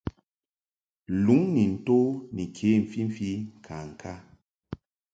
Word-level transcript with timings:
Luŋ 1.25 1.41
ni 1.55 1.63
nto 1.73 1.99
ni 2.35 2.43
ke 2.55 2.69
mfimfi 2.83 3.29
ŋkaŋka. 3.59 4.13